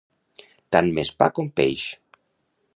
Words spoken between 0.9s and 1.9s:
m'és pa com peix.